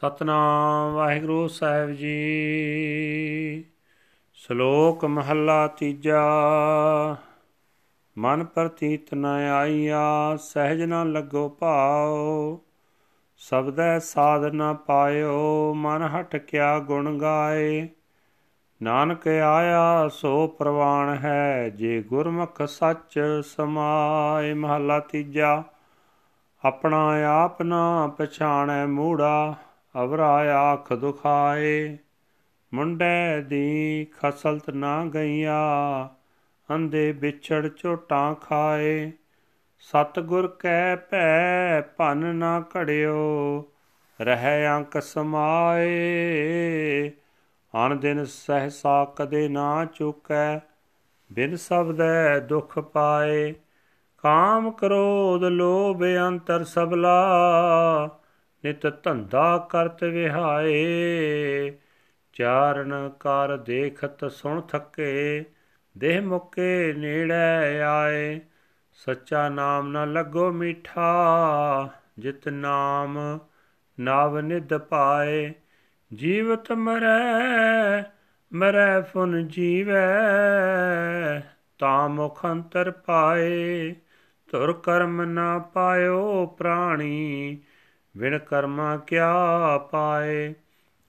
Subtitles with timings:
[0.00, 3.64] ਸਤਨਾਮ ਵਾਹਿਗੁਰੂ ਸਾਹਿਬ ਜੀ।
[4.32, 6.22] ਸ਼ਲੋਕ ਮਹੱਲਾ ਤੀਜਾ।
[8.18, 12.58] ਮਨ ਪ੍ਰਤੀਤ ਨ ਆਈਆ, ਸਹਿਜ ਨ ਲੱਗੋ ਭਾਉ।
[13.36, 17.88] ਸਬਦੈ ਸਾਧ ਨ ਪਾਇਓ, ਮਨ ਹਟ ਕਿਆ ਗੁਣ ਗਾਏ।
[18.82, 25.64] ਨਾਨਕ ਆਇਆ, ਸੋ ਪ੍ਰਵਾਨ ਹੈ, ਜੇ ਗੁਰਮੁਖ ਸੱਚ ਸਮਾਏ। ਮਹੱਲਾ ਤੀਜਾ।
[26.64, 29.54] ਆਪਣਾ ਆਪ ਨਾ ਪਛਾਣੈ ਮੂੜਾ।
[29.98, 31.98] ਅਵਰਾ ਆਖ ਦੁਖਾਏ,
[32.74, 35.60] ਮੁੰਡੇ ਦੀ ਖਸਲਤ ਨਾ ਗਈਆ
[36.70, 39.12] ਅੰਦੇ ਵਿਛੜ ਝੋਟਾਂ ਖਾਏ।
[39.78, 43.64] ਸਤਗੁਰ ਕੈ ਭੈ ਭਨ ਨਾ ਘੜਿਓ,
[44.20, 45.90] ਰਹਿ ਅੰਕ ਸਮਾਏ।
[47.86, 50.58] ਅਨ ਦਿਨ ਸਹਸਾ ਕਦੇ ਨਾ ਚੁਕੈ,
[51.32, 53.54] ਬਿਨ ਸਬਦੈ ਦੁਖ ਪਾਏ।
[54.18, 57.30] ਕਾਮ ਕ੍ਰੋਧ ਲੋਭ ਅੰਤਰ ਸਬਲਾ
[58.64, 61.72] ਨਿਤ ਧੰਦਾ ਕਰਤ ਵਿਹਾਏ,
[62.32, 65.44] ਚਾਰਨ ਕਰ ਦੇਖਤ ਸੁਣ ਥੱਕੇ,
[65.98, 68.40] ਦੇਹ ਮੁਕੇ ਨੇੜੇ ਆਏ।
[68.92, 71.88] ਸੱਚਾ ਨਾਮ ਨਾ ਲੱਗੋ ਮਿਠਾ,
[72.18, 73.38] ਜਿਤ ਨਾਮ
[74.00, 75.52] ਨਾਵ ਨਿਦ ਪਾਏ।
[76.14, 78.02] ਜੀਵਤ ਮਰੈ
[78.52, 80.20] ਮਰੈ ਫੁਨ ਜੀਵੈ,
[81.78, 83.94] ਤਾ ਮੁਖ ਅੰਤਰ ਪਾਏ।
[84.50, 87.58] ਤੁਰ ਕਰਮ ਨਾ ਪਾਇਓ ਪ੍ਰਾਣੀ
[88.16, 89.38] ਵਿਣ ਕਰਮਾ ਕਿਆ
[89.78, 90.54] ਪਾਏ?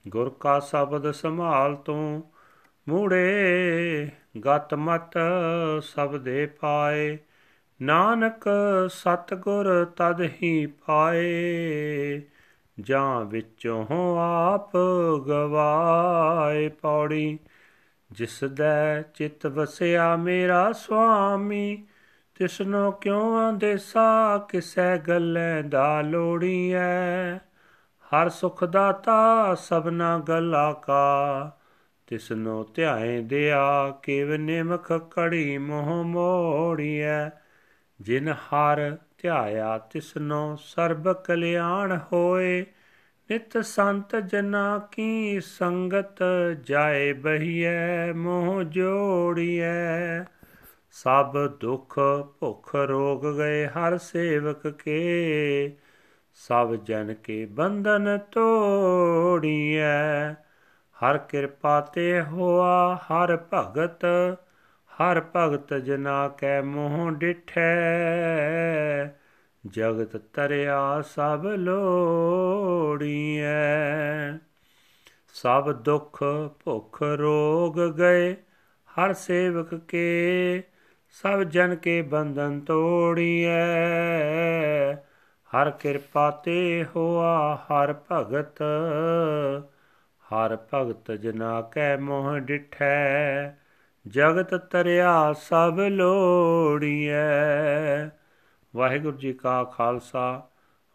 [0.07, 2.23] ਗੁਰ ਕਾ ਸ਼ਬਦ ਸੰਭਾਲ ਤੂੰ,
[2.89, 4.09] ਮੂੜੇ
[4.45, 5.13] ਗਤ ਮਤ
[5.81, 7.17] ਸਬਦੇ ਪਾਏ।
[7.81, 8.43] ਨਾਨਕ
[8.87, 12.21] ਸਤਗੁਰ ਤਦ ਹੀ ਪਾਏ।
[12.79, 13.85] ਜਾਂ ਵਿੱਚੋਂ
[14.19, 14.71] ਆਪ
[15.27, 17.39] ਗਵਾਏ ਪੌੜੀ,
[18.11, 21.85] ਜਿਸ ਦਾ ਚਿਤ ਵਸਿਆ ਮੇਰਾ ਸੁਆਮੀ।
[22.41, 27.35] ਤਿਸਨੋ ਕਿਉ ਆਂਦੇਸਾ ਕਿਸੈ ਗੱਲੇ ਦਾ ਲੋੜੀਐ
[28.07, 31.51] ਹਰ ਸੁਖ ਦਾਤਾ ਸਭਨਾ ਗੱਲਾ ਕਾ।
[32.07, 37.29] ਤਿਸਨੋ ਧਿਆਏ ਦਿਆ, ਕਿਵ ਨਿਮਖ ਕੜੀ ਮੋਹ ਮੋੜੀਐ
[38.01, 42.65] ਜਿਨ ਹਰ ਧਿਆਇਆ, ਤਿਸਨੋ ਸਰਬ ਕਲਿਆਣ ਹੋਏ।
[43.31, 46.23] ਨਿਤ ਸੰਤ ਜਨਾ ਕੀ ਸੰਗਤ
[46.63, 50.23] ਜਾਏ ਬਹੀਐ, ਮੋਹ ਜੋੜੀਐ।
[50.91, 51.99] ਸਭ ਦੁੱਖ
[52.39, 55.77] ਭੁਖ ਰੋਗ ਗਏ ਹਰ ਸੇਵਕ ਕੇ।
[56.33, 60.33] ਸਭ ਜਨ ਕੇ ਬੰਧਨ ਤੋੜੀਐ।
[60.99, 64.05] ਹਰ ਕਿਰਪਾ ਤੇ ਹੋਆ ਹਰ ਭਗਤ।
[64.91, 67.71] ਹਰ ਭਗਤ ਜਨਾ ਕੈ ਮੋਹ ਡਿਠੈ।
[69.67, 73.45] ਜਗਤ ਤਰਿਆ ਸਭ ਲੋੜੀਐ।
[75.33, 76.23] ਸਭ ਦੁੱਖ
[76.63, 78.35] ਭੁਖ ਰੋਗ ਗਏ
[78.91, 80.63] ਹਰ ਸੇਵਕ ਕੇ।
[81.11, 83.49] ਸਭ ਜਨ ਕੇ ਬੰਧਨ ਤੋੜੀਐ।
[85.51, 88.61] ਹਰ ਕਿਰਪਾ ਤੇ ਹੋਆ ਹਰ ਭਗਤ।
[90.23, 93.51] ਹਰ ਭਗਤ ਜਨਾ ਕੈ ਮੋਹ ਡਿਠੈ।
[94.07, 97.11] ਜਗਤ ਤਰਿਆ ਸਭ ਲੋੜੀਐ।
[98.75, 100.47] ਵਾਹਿਗੁਰੂ ਜੀ ਕਾ ਖਾਲਸਾ,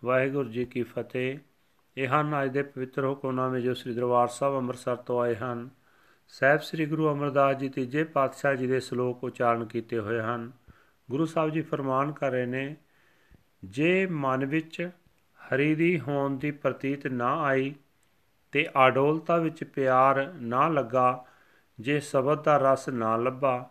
[0.05, 1.39] ਵਾਹਿਗੁਰੂ ਜੀ ਕੀ ਫਤਿਹ।
[1.97, 5.71] ਇਹ ਹਨ ਅੱਜ ਦੇ ਪਵਿੱਤਰ ਹੁਕਮਨਾਮੇ ਜੋ ਸ੍ਰੀ ਦਰਬਾਰ ਸਾਹਿਬ ਅੰਮ੍ਰਿਤਸਰ ਤੋਂ ਆਏ ਹਨ।
[6.29, 10.53] ਸਹਿਬ ਸ੍ਰੀ ਗੁਰੂ ਅਮਰਦਾਸ ਜੀ ਤੀਜੇ ਪਾਤਸ਼ਾਹ ਜੀ ਦੇ ਸ਼ਲੋਕ ਉਚਾਰਨ ਕੀਤੇ ਹੋਏ ਹਨ।
[11.11, 12.77] ਗੁਰੂ ਸਾਹਿਬ ਜੀ ਫਰਮਾਨ ਕਰ ਰਹੇ ਨੇ,
[13.65, 14.91] ਜੇ ਮਨ ਵਿੱਚ
[15.39, 17.75] ਹਰੀ ਦੀ ਹੋਣ ਦੀ ਪ੍ਰਤੀਤ ਨਾ ਆਈ
[18.53, 21.25] ਤੇ ਆਡੋਲਤਾ ਵਿੱਚ ਪਿਆਰ ਨਾ ਲੱਗਾ,
[21.81, 23.71] ਜੇ ਸ਼ਬਦ ਦਾ ਰਸ ਨਾ ਲੱਭਾ,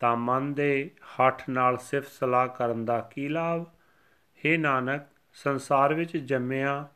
[0.00, 3.66] ਤਾਂ ਮਨ ਦੇ ਹੱਠ ਨਾਲ ਸਿਫਤ ਸਲਾਹ ਕਰਨ ਦਾ ਕੀ ਲਾਭ?
[4.46, 6.88] ਹੈ ਨਾਨਕ, ਸੰਸਾਰ ਵਿੱਚ ਜੰਮਿਆ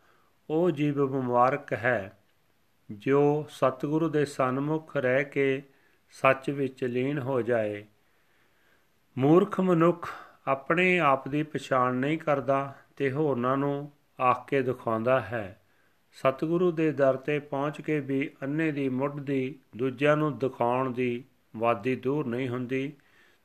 [0.51, 2.18] ਉਹ ਜੀਵ ਮੁਬਾਰਕ ਹੈ।
[2.93, 5.63] ਜੋ ਸਤਿਗੁਰੂ ਦੇ ਸਨਮੁਖ ਰਹਿ ਕੇ
[6.11, 7.85] ਸੱਚ ਵਿੱਚ ਲੀਨ ਹੋ ਜਾਏ।
[9.19, 10.11] ਮੂਰਖ ਮਨੁੱਖ
[10.47, 15.63] ਆਪਣੇ ਆਪ ਦੀ ਪਛਾਣ ਨਹੀਂ ਕਰਦਾ ਤੇ ਹੋਰਨਾਂ ਨੂੰ ਆਖ ਕੇ ਦਿਖਾਉਂਦਾ ਹੈ।
[16.13, 21.25] ਸਤਿਗੁਰੂ ਦੇ ਦਰ ਤੇ ਪਹੁੰਚ ਕੇ ਵੀ ਅੰਨੇ ਦੀ ਮੁੱਢ ਦੀ ਦੂਜਿਆਂ ਨੂੰ ਦਿਖਾਉਣ ਦੀ
[21.57, 22.93] ਵਾਦੀ ਦੂਰ ਨਹੀਂ ਹੁੰਦੀ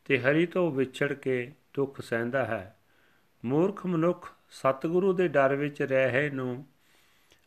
[0.06, 2.80] ਤੇ ਹਰੀ ਤੋਂ ਵਿਛੜ ਕੇ ਦੁੱਖ ਸਹਿੰਦਾ ਹੈ।
[3.46, 6.66] ਮੂਰਖ ਮਨੁੱਖ ਸਤਿਗੁਰੂ ਦੇ ਡਰ ਵਿੱਚ ਰਹੇ ਨੂੰ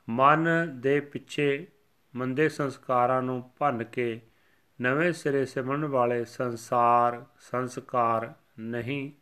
[0.09, 0.49] ਮਨ
[0.81, 1.67] ਦੇ ਪਿੱਛੇ
[2.15, 4.21] ਮੰਦੇ ਸੰਸਕਾਰਾਂ ਨੂੰ ਭੰਨ ਕੇ
[4.83, 9.13] ਨਵੇਂ ਸਿਰੇ ਸਿਮਰਨ ਵਾਲੇ ਸੰਸਾਰ ਸੰਸਕਾਰ ਨਹੀਂ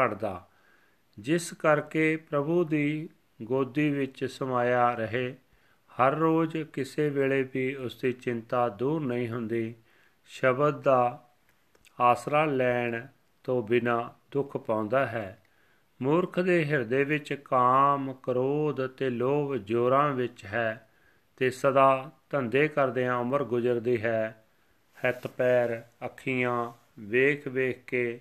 [0.00, 0.48] ਘੜਦਾ।
[1.18, 3.08] ਜਿਸ ਕਰਕੇ ਪ੍ਰਭੂ ਦੀ
[3.42, 5.36] ਗੋਦੀ ਵਿੱਚ ਸਮਾਇਆ ਰਹੇ
[5.90, 9.74] ਹਰ ਰੋਜ਼ ਕਿਸੇ ਵੇਲੇ ਵੀ ਉਸ ਦੀ ਚਿੰਤਾ ਦੂਰ ਨਹੀਂ ਹੁੰਦੀ।
[10.26, 11.30] ਸ਼ਬਦ ਦਾ
[12.00, 13.06] ਆਸਰਾ ਲੈਣ
[13.44, 15.42] ਤੋਂ ਬਿਨਾ ਦੁੱਖ ਪਾਉਂਦਾ ਹੈ।
[16.02, 20.90] ਮੂਰਖ ਦੇ ਹਿਰਦੇ ਵਿੱਚ ਕਾਮ, ਕ੍ਰੋਧ ਤੇ ਲੋਭ ਜੋਰਾਂ ਵਿੱਚ ਹੈ
[21.36, 24.44] ਤੇ ਸਦਾ ਧੰਦੇ ਕਰਦਿਆਂ ਉਮਰ ਗੁਜ਼ਰਦੀ ਹੈ,
[25.06, 28.20] ਹੱਥ ਪੈਰ, ਅੱਖੀਆਂ ਵੇਖ ਵੇਖ ਕੇ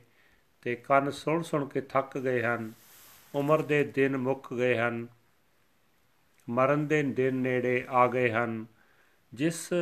[0.61, 2.73] ਤੇ ਕੰਨ ਸੁਣ ਸੁਣ ਕੇ ਥੱਕ ਗਏ ਹਨ,
[3.35, 5.07] ਉਮਰ ਦੇ ਦਿਨ ਮੁੱਕ ਗਏ ਹਨ,
[6.49, 8.65] ਮਰਨ ਦੇ ਦਿਨ ਨੇੜੇ ਆ ਗਏ ਹਨ,
[9.33, 9.73] ਜਿਸ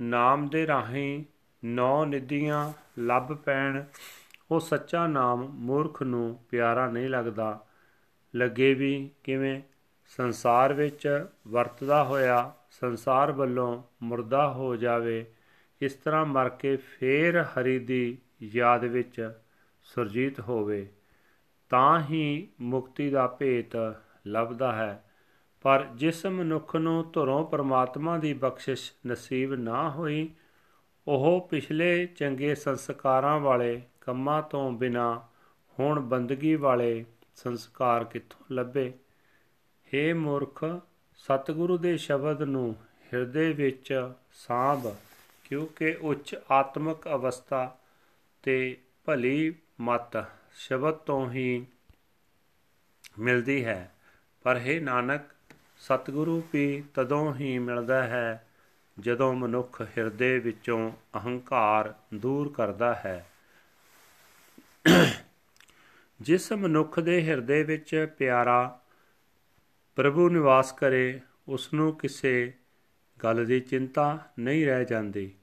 [0.00, 1.24] ਨਾਮ ਦੇ ਰਾਹੀਂ
[1.64, 3.84] ਨੌ ਨਿਧੀਆਂ ਲੱਭ ਪੈਣ,
[4.50, 7.66] ਉਹ ਸੱਚਾ ਨਾਮ ਮੂਰਖ ਨੂੰ ਪਿਆਰਾ ਨਹੀਂ ਲੱਗਦਾ,
[8.36, 9.62] ਲੱਗੇ ਵੀ ਕਿਵੇਂ
[10.06, 15.26] ਸੰਸਾਰ ਵਿੱਚ ਵਰਤਦਾ ਹੋਇਆ ਸੰਸਾਰ ਵੱਲੋਂ ਮੁਰਦਾ ਹੋ ਜਾਵੇ,
[15.80, 19.32] ਇਸ ਤਰ੍ਹਾਂ ਮਰ ਕੇ ਫੇਰ ਹਰੀ ਦੀ ਯਾਦ ਵਿੱਚ
[19.82, 20.88] ਸੁਰਜੀਤ ਹੋਵੇ,
[21.68, 23.76] ਤਾਂ ਹੀ ਮੁਕਤੀ ਦਾ ਭੇਤ
[24.26, 25.04] ਲੱਭਦਾ ਹੈ।
[25.62, 30.30] ਪਰ ਜਿਸ ਮਨੁੱਖ ਨੂੰ ਧੁਰੋਂ ਪਰਮਾਤਮਾ ਦੀ ਬਖਸ਼ਿਸ਼ ਨਸੀਬ ਨਾ ਹੋਈ,
[31.06, 35.22] ਉਹ ਪਿਛਲੇ ਚੰਗੇ ਸੰਸਕਾਰਾਂ ਵਾਲੇ ਕੰਮਾਂ ਤੋਂ ਬਿਨਾ
[35.80, 37.04] ਹੁਣ ਬੰਦਗੀ ਵਾਲੇ
[37.36, 38.92] ਸੰਸਕਾਰ ਕਿੱਥੋਂ ਲੱਭੇ?
[39.94, 40.64] हे ਮੂਰਖ,
[41.16, 42.76] ਸਤਿਗੁਰੂ ਦੇ ਸ਼ਬਦ ਨੂੰ
[43.14, 44.96] ਹਿਰਦੇ ਵਿੱਚ ਸਾਂਭ,
[45.44, 47.76] ਕਿਉਂਕਿ ਉੱਚ ਆਤਮਿਕ ਅਵਸਥਾ
[48.42, 50.24] ਤੇ ਭਲੀ ਮਤ
[50.56, 51.66] ਸ਼ਬਦ ਤੋਂ ਹੀ
[53.18, 53.92] ਮਿਲਦੀ ਹੈ।
[54.42, 55.20] ਪਰ ਹੈ ਨਾਨਕ,
[55.78, 58.46] ਸਤਿਗੁਰੂ ਵੀ ਤਦੋਂ ਹੀ ਮਿਲਦਾ ਹੈ
[59.00, 63.26] ਜਦੋਂ ਮਨੁੱਖ ਹਿਰਦੇ ਵਿੱਚੋਂ ਅਹੰਕਾਰ ਦੂਰ ਕਰਦਾ ਹੈ।
[66.20, 68.80] ਜਿਸ ਮਨੁੱਖ ਦੇ ਹਿਰਦੇ ਵਿੱਚ ਪਿਆਰਾ
[69.96, 72.52] ਪ੍ਰਭੂ ਨਿਵਾਸ ਕਰੇ ਉਸ ਨੂੰ ਕਿਸੇ
[73.22, 75.34] ਗੱਲ ਦੀ ਚਿੰਤਾ ਨਹੀਂ ਰਹਿ ਜਾਂਦੀ।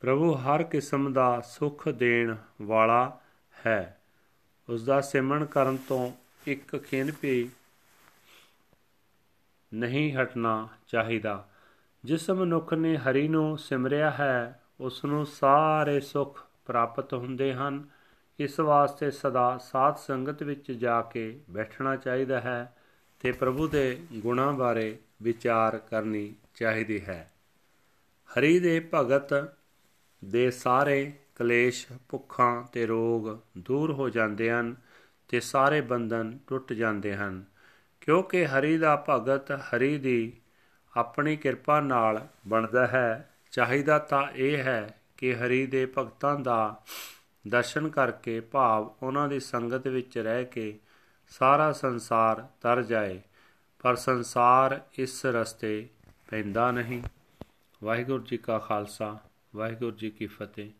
[0.00, 3.20] ਪ੍ਰਭੂ ਹਰ ਕਿਸਮ ਦਾ ਸੁੱਖ ਦੇਣ ਵਾਲਾ
[3.66, 4.00] ਹੈ।
[4.68, 6.12] ਉਸ ਦਾ ਸਿਮਰਨ ਕਰਨ ਤੋਂ
[6.46, 7.48] ਇੱਕ ਖਿੰਨ ਵੀ
[9.74, 11.48] ਨਹੀਂ ਹਟਣਾ ਚਾਹੀਦਾ।
[12.04, 17.88] ਜਿਸ ਮਨੁੱਖ ਨੇ ਹਰੀ ਨੂੰ ਸਿਮਰਿਆ ਹੈ ਉਸ ਨੂੰ ਸਾਰੇ ਸੁੱਖ ਪ੍ਰਾਪਤ ਹੁੰਦੇ ਹਨ।
[18.40, 22.75] ਇਸ ਵਾਸਤੇ ਸਦਾ ਸਾਧ ਸੰਗਤ ਵਿੱਚ ਜਾ ਕੇ ਬੈਠਣਾ ਚਾਹੀਦਾ ਹੈ।
[23.20, 27.32] ਤੇ ਪ੍ਰਭੂ ਦੇ ਗੁਣਾਂ ਬਾਰੇ ਵਿਚਾਰ ਕਰਨੀ ਚਾਹੀਦੀ ਹੈ।
[28.28, 29.54] ਹਰੀ ਦੇ ਭਗਤ
[30.24, 34.76] ਦੇ ਸਾਰੇ ਕਲੇਸ਼, ਭੁੱਖਾਂ ਤੇ ਰੋਗ ਦੂਰ ਹੋ ਜਾਂਦੇ ਹਨ
[35.28, 37.44] ਤੇ ਸਾਰੇ ਬੰਧਨ ਟੁੱਟ ਜਾਂਦੇ ਹਨ।
[38.00, 40.32] ਕਿਉਂਕਿ ਹਰੀ ਦਾ ਭਗਤ ਹਰੀ ਦੀ
[40.96, 46.84] ਆਪਣੀ ਕਿਰਪਾ ਨਾਲ ਬਣਦਾ ਹੈ, ਚਾਹੀਦਾ ਤਾਂ ਇਹ ਹੈ ਕਿ ਹਰੀ ਦੇ ਭਗਤਾਂ ਦਾ
[47.48, 50.78] ਦਰਸ਼ਨ ਕਰਕੇ ਭਾਵ ਉਹਨਾਂ ਦੀ ਸੰਗਤ ਵਿੱਚ ਰਹਿ ਕੇ
[51.28, 53.20] ਸਾਰਾ ਸੰਸਾਰ ਤਰ ਜਾਏ
[53.82, 55.88] ਪਰ ਸੰਸਾਰ ਇਸ ਰਸਤੇ
[56.30, 57.02] ਪੈਂਦਾ ਨਹੀਂ
[57.84, 59.18] ਵਾਹਿਗੁਰੂ ਜੀ ਕਾ ਖਾਲਸਾ
[59.56, 60.70] ਵਾਹਿਗੁਰੂ ਜੀ ਕੀ ਫਤਿਹ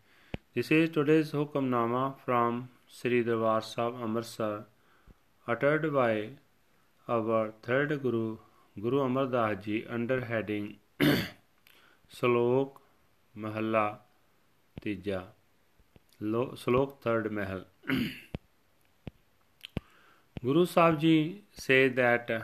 [0.53, 4.63] this is today's Hukamnama from Sri Darbar Sahib Amritsar
[5.47, 6.27] uttered by
[7.07, 8.37] our third guru
[8.75, 10.67] guru amar das ji under heading
[12.09, 12.81] ਸ਼ਲੋਕ
[13.37, 14.05] ਮਹੱਲਾ
[14.81, 15.31] ਤੀਜਾ
[16.55, 17.65] ਸ਼ਲੋਕ 3 ਮਹਿਲ
[20.43, 22.41] Guru Sahib Ji say that uh,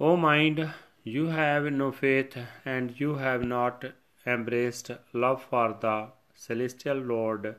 [0.00, 0.72] O mind,
[1.02, 3.84] you have no faith and you have not
[4.26, 7.56] embraced love for the celestial Lord.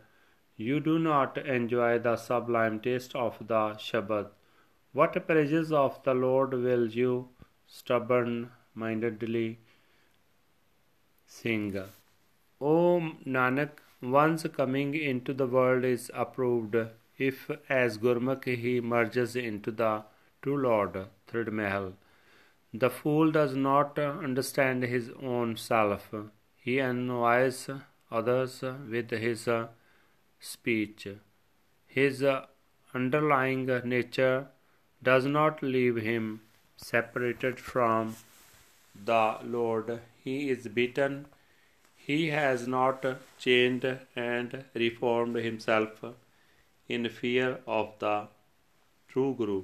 [0.58, 4.30] You do not enjoy the sublime taste of the Shabad.
[4.98, 7.28] What praises of the Lord will you
[7.68, 9.60] stubborn mindedly
[11.26, 11.78] sing?
[12.62, 13.72] O Nanak,
[14.02, 16.78] one's coming into the world is approved
[17.18, 20.06] if, as Gurmukh, he merges into the
[20.42, 20.98] true Lord.
[21.28, 21.92] Third Mahal.
[22.74, 26.10] The fool does not understand his own self.
[26.56, 27.70] He annoys
[28.10, 29.50] others with his
[30.40, 31.08] speech.
[31.86, 32.24] His
[32.94, 34.48] underlying nature
[35.06, 36.42] does not leave him
[36.78, 38.16] separated from
[39.10, 40.02] the Lord.
[40.24, 41.28] He is beaten.
[41.96, 43.06] He has not
[43.46, 43.86] changed
[44.16, 46.04] and reformed himself
[46.88, 48.28] in fear of the
[49.08, 49.64] true Guru,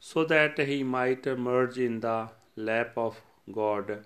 [0.00, 3.20] so that he might merge in the lap of
[3.60, 4.04] God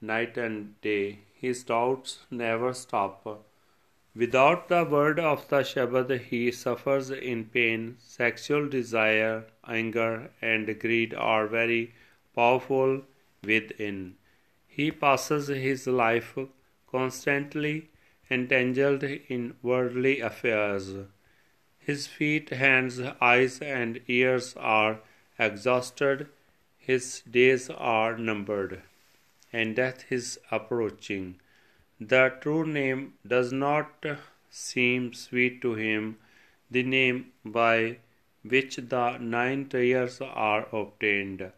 [0.00, 1.18] night and day.
[1.34, 3.44] His doubts never stop.
[4.16, 7.96] Without the word of the Shabad, he suffers in pain.
[7.98, 11.94] Sexual desire, anger, and greed are very
[12.34, 13.02] powerful
[13.42, 14.16] within.
[14.66, 16.36] He passes his life
[16.90, 17.90] constantly
[18.30, 20.94] entangled in worldly affairs.
[21.78, 25.00] His feet, hands, eyes, and ears are
[25.38, 26.28] exhausted
[26.86, 28.82] his days are numbered,
[29.50, 31.40] and death is approaching.
[32.00, 34.04] The true name does not
[34.50, 36.18] seem sweet to him,
[36.70, 37.98] the name by
[38.42, 41.52] which the nine tears are obtained.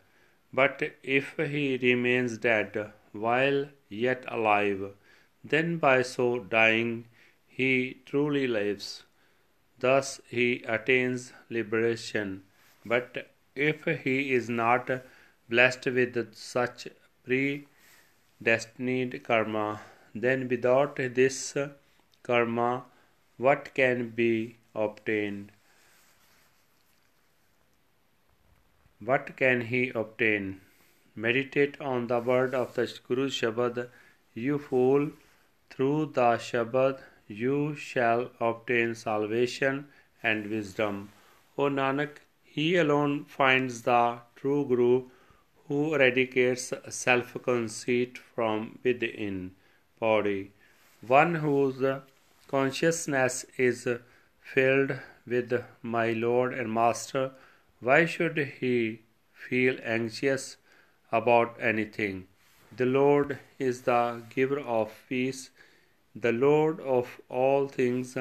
[0.53, 4.95] But if he remains dead while yet alive,
[5.43, 7.07] then by so dying
[7.47, 9.05] he truly lives.
[9.79, 12.45] Thus he attains liberation.
[12.85, 14.91] But if he is not
[15.49, 16.89] blessed with such
[17.25, 19.81] predestined karma,
[20.23, 21.57] then without this
[22.23, 22.85] karma,
[23.37, 25.53] what can be obtained?
[28.99, 30.61] What can he obtain?
[31.15, 33.89] Meditate on the word of the Guru Shabad,
[34.35, 35.11] you fool.
[35.71, 39.89] Through the Shabad, you shall obtain salvation
[40.23, 41.11] and wisdom.
[41.59, 45.05] O Nanak, he alone finds the true Guru
[45.69, 49.55] who eradicates self conceit from within
[49.99, 50.53] body.
[51.01, 51.83] One whose
[52.49, 53.89] consciousness is
[54.41, 57.33] filled with my Lord and Master
[57.81, 59.01] why should he
[59.35, 60.57] feel anxious
[61.13, 62.27] about anything?
[62.75, 65.51] The Lord is the giver of peace,
[66.15, 68.17] the Lord of all things.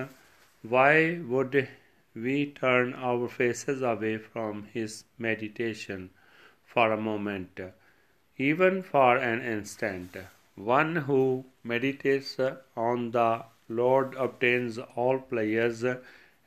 [0.62, 1.70] Why would
[2.13, 6.10] we turn our faces away from his meditation
[6.65, 7.60] for a moment,
[8.38, 10.17] even for an instant?
[10.55, 12.39] One who meditates
[12.77, 15.83] on the Lord obtains all pleasures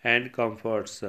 [0.02, 1.04] and comforts.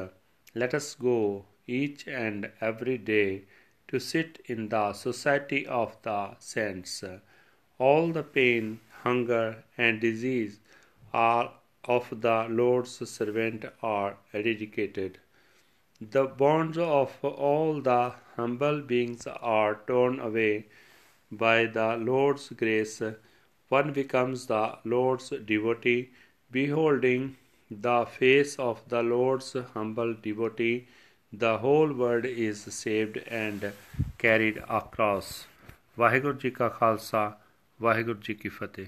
[0.54, 3.44] Let us go each and every day
[3.88, 7.04] to sit in the society of the saints.
[7.78, 10.60] All the pain, hunger, and disease
[11.14, 11.54] are
[11.86, 15.20] of the Lord's servant are eradicated.
[16.02, 20.66] The bonds of all the humble beings are torn away
[21.31, 23.03] by the Lord's grace.
[23.69, 26.11] One becomes the Lord's devotee,
[26.51, 27.37] beholding
[27.71, 30.87] the face of the Lord's humble devotee
[31.33, 33.73] the whole world is saved and
[34.19, 35.31] carried across
[35.99, 37.23] Waheguru ji ਕਾ ਖਾਲਸਾ
[37.83, 38.87] ਵਾਹਿਗੁਰੂ ਜੀ ਕੀ ਫਤਿਹ